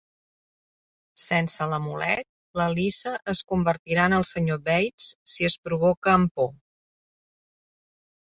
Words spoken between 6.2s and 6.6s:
por.